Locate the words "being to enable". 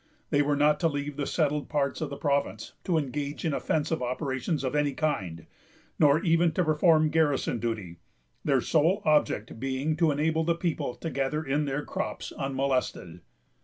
9.59-10.43